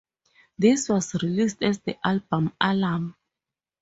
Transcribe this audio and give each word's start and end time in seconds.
This 0.57 0.89
was 0.89 1.13
released 1.21 1.61
as 1.61 1.77
the 1.81 1.95
album 2.03 2.51
"Alarm". 2.59 3.13